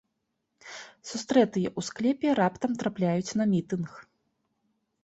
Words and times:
Сустрэтыя 1.09 1.69
ў 1.77 1.91
склепе 1.91 2.27
раптам 2.41 2.71
трапляюць 2.81 3.35
на 3.43 3.49
мітынг. 3.55 3.89